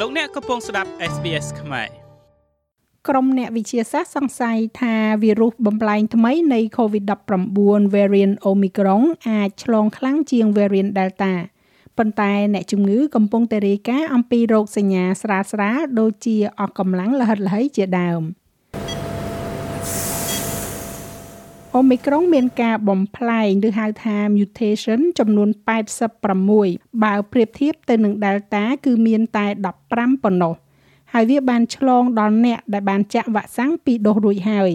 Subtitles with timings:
[0.00, 1.88] លោកអ្នកកំពុងស្ដាប់ SBS ខ្មែរ
[3.08, 11.34] ក្រុមអ្នកវិទ្យាសាស្ត្រសង្ស័យថាវីរុសបំប្លែងថ្មីនៃ COVID-19 variant Omicron អាចឆ្លងខ្លាំងជាង variant Delta
[11.98, 15.40] ប៉ុន្តែអ្នកជំងឺកំពុងតែរាយការណ៍អំពីរោគសញ្ញាស្រា
[15.76, 18.22] លៗដូចជាអស់កម្លាំងលហិតល្ហីជាដើម។
[21.76, 25.48] អូមីក្រុងមានការបំផ្លែងឬហៅថា mutation ចំនួន
[26.26, 29.46] 86បើប្រៀបធៀបទៅនឹង Delta គឺមានតែ
[29.84, 30.54] 15ប៉ុណ្ណោះ
[31.12, 34.70] ហើយវាបានឆ្លងដល់អ្នកដែលបានចាក់វ៉ាក់សាំងពីរដូសរួចហើយ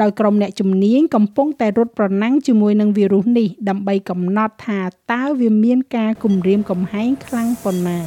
[0.00, 4.80] ដោយក្រុមអ្នកជំនាញកំពុងតែរត់ប្រណាំងជាមួយនឹងវីរុសនេះដើម្បីកំណត់ថា
[5.12, 8.00] តើវាមានការគំរាមកំហែងខ្លាំងប៉ុណ្ណា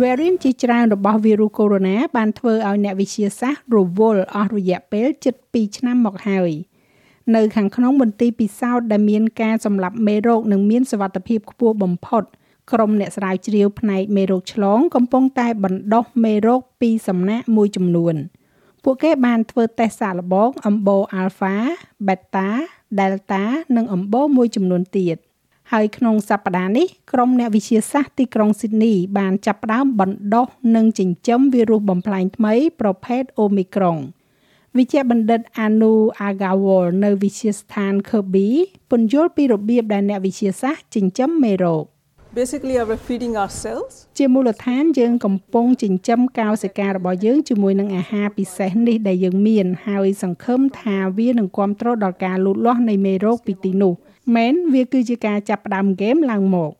[0.00, 6.52] variant ជាច្រើនរបស់វីរុសកូវីដ -19 បានធ្វើឲ្យអ្នកវិទ្យាសាស្ត្ររវល់អស់រយៈពេលជិត2ឆ្នាំមកហើយ។
[7.36, 12.22] នៅខាងក្នុងមន្ទីរពិសោធន៍ដែលមានការសម្លាប់មេរោគនិងមានសវត្ថភាពខ្ពស់បំផុត
[12.72, 18.14] ក្រុមអ្នកស្រាវជ្រាវផ្នែកមេរោគឆ្លងកំពុងតែបណ្ដុះមេរោគពីសំណាក់មួយចំនួន
[18.82, 21.54] ពួកគេបានធ្វើតេស្តសាកល្បងអំបូរ Alpha,
[22.06, 22.48] Beta,
[22.98, 23.42] Delta
[23.76, 25.16] និងអំបូរមួយចំនួនទៀត
[25.72, 33.98] ហើយក្នុងសប្តាហ៍នេះក្រុមអ្នកវិទ្យាសាស្ត្រទីក្រុងស៊ីដនីបានចាប់ផ្ដើមបណ្ដុះនិងចិញ្ចឹមវីរុសបំផ្លាញថ្មីប្រភេទ Omicron។
[34.76, 35.94] វិជ្ជបណ្ឌិត Anu
[36.28, 38.48] Agawal នៅវិទ្យាស្ថាន Kirby
[38.90, 41.84] ពន្យល់ពីរបៀបដែលអ្នកវិទ្យាសាស្ត្រចិញ្ចឹមមេរោគ
[42.38, 53.92] Basically are feeding ourselves ជាមូលដ្ឋានយើងកំពុងចិញ្ចឹមកោសិការបស់យើងជាមួយនឹងអាហារពិសេសនេះដែលយើងមានហើយសង្ឃឹមថាវានឹងគ្រប់គ្រងដល់ការលូតលាស់នៃមេរោគពីទីនោះ
[54.36, 56.72] មែនវាគឺជាការចាប់ផ្ដើមហ្គេមឡើងមក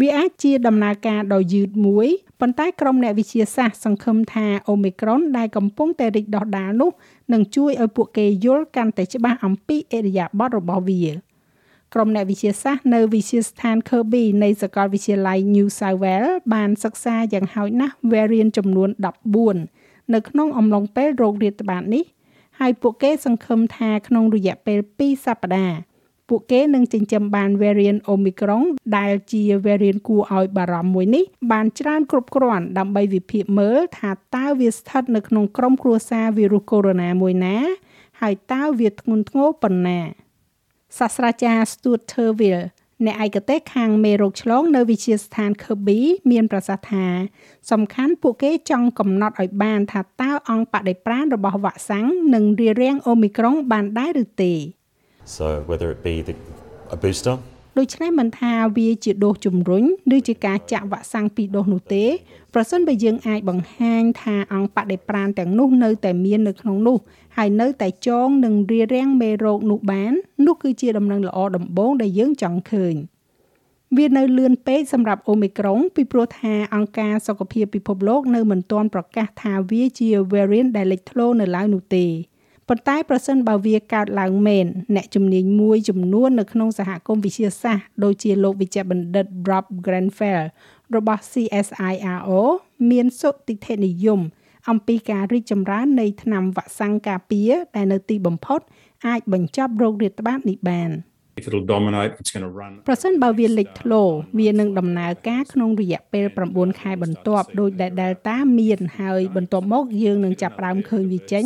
[0.00, 2.08] វាអាចជាដំណើរការដ៏យឺតមួយ
[2.40, 6.90] ប៉ុន្តែក្រុមអ្នកវិទ្យាសាស្ត្រសង្ឃឹមថាអូមីក្រុនដែលកំពុងតែរីកដុះដាលនោះ
[7.32, 11.04] នឹងជួយឲ្យពួកគេយល់កាន់តែច្បាស់អំពីអរិយាប័ត្ររបស់វា
[11.94, 18.90] ក្រុមអ្នកវិទ្យាសាស្ត្រនៅវិទ្យាស្ថាន Kirby នៃសាកលវិទ្យាល័យ New South Wales បានសិក្សាយ៉ាងហោចណាស់ variant ចំនួន
[19.50, 22.04] 14នៅក្នុងអំឡុងពេលโรគរាតត្បាតនេះ
[22.58, 25.89] ហើយពួកគេសង្ឃឹមថាក្នុងរយៈពេល2សប្តាហ៍
[26.30, 28.64] ពួកគេនឹងចិញ្ចឹមបាន variant Omicron
[28.96, 37.56] ដែលជា variant គួរឲ្យបារម្ភមួយនេះបានច្រើនគ្រប់គ្រាន់ដើម្បីវិភាគមើលថាតើវាស្ថិតនៅក្នុងក្រុមគ្រួសារវីរុសកូវីដ -19 មួយណា
[38.20, 40.00] ហើយតើវាធ្ងន់ធ្ងរប៉ុណ្ណា
[40.98, 42.64] សាស្ត្រាចារ្យ Stuart Terville
[43.06, 47.06] អ្នកឯកទេសខាងមេរោគឆ្លងនៅវិទ្យាស្ថាន Kirby មានប្រសាសន៍ថា
[47.70, 54.54] សំខាន់ពួកគេចង់កំណត់ឲ្យបាន ថាតើអង្គបដិប្រាណរបស់វ៉ាក់សាំងនឹងរារាំងអូមីក្រុងបានដែរឬទេ
[55.36, 56.34] So whether it be the,
[56.94, 57.36] a booster
[57.78, 59.84] ដូច្នេះមិនថាវាជាដូសជំរុញ
[60.16, 62.04] ឬជាការចាក់វ៉ាក់សាំងពីរដូសនោះទេ
[62.54, 66.98] ប្រសិនបើយើងអាចបង្ហាញថាអង្គបដិប្រាណទាំងនោះនៅតែមាននៅក្នុងនោះ
[67.36, 70.12] ហើយនៅតែចងនឹងរារាំងមេរោគនោះបាន
[70.46, 72.94] នោះគឺជាដំណឹងល្អដំបូងដែលយើងចង់ឃើញ
[73.96, 82.06] វានៅលឿនពេកសម្រាប់អូមីក្រុងពីព្រោះថាអង្គការសុខភាពពិភពលោកនៅមិនទាន់ប្រកាសថាវាជា variant ដែលលេចធ្លោនៅឡើយនោះទេ
[82.72, 90.42] ប៉ុន្តែប្រសិនបើវាកើតឡើងមែនអ្នកជំនាញមួយចំនួននៅក្នុងសហគមន៍វិទ្យាសាស្ត្រដូចជាលោកវិជ្ជបណ្ឌិត Rob Grenfell
[90.96, 92.40] របស់ CSIRO
[92.90, 94.20] មានសុតិធិនិយម
[94.70, 98.60] អំពីការរីកចម្រើននៃថ្នាំវ៉ាក់សាំងការពារដែលនៅទីបំផុត
[99.06, 100.90] អាចបញ្ចប់រោគរាតត្បាតនេះបាន
[101.40, 104.02] if it'll dominate it's going to run ប្រសិនបើវាលេចធ្លោ
[104.40, 111.44] វានឹងដំណើរការក្នុងរយៈពេល9ខែបន្ទាប់ដោយដែល Delta មានហើយបន្ទាប់មកយើងនឹងចាប់ផ្ដើមឃើញវាចេញ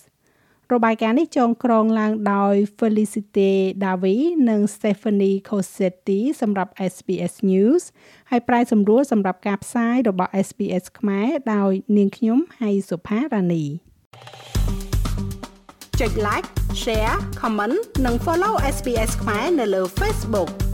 [0.76, 3.52] របាយការណ៍នេះចងក្រងឡើងដោយ Felicite
[3.84, 4.18] Davi
[4.50, 7.84] និង Stephanie Cossetti សម្រាប់ SBS News
[8.30, 13.66] ហើយប្រាយសម្រួលសម្រាប់ការផ្សាយរបស់ SBS ខ្មែរដោយនាងខ្ញុំហៃសុផារ៉ានី
[16.00, 16.48] ចុច like
[16.84, 20.69] share comment និង follow SBS ខ្មែរនៅលើ Facebook